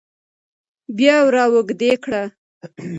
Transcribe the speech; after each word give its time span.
بيا 0.97 1.15
وراوږدې 1.25 1.91
کړه 2.03 2.23